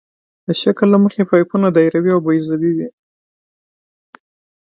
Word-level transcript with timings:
د 0.47 0.49
شکل 0.61 0.87
له 0.93 0.97
مخې 1.03 1.23
پایپونه 1.29 1.67
دایروي 1.75 2.11
او 2.15 2.21
بیضوي 2.27 2.71
وي 2.77 2.87